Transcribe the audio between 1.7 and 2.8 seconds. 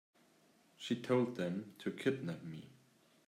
to kidnap me.